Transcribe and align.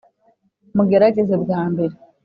mugerageze 0.75 1.35
bwa 1.43 1.59
mbere. 1.71 1.95